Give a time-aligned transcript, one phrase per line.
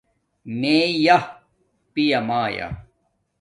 [0.59, 1.17] میے یآ
[1.93, 2.67] پیامایا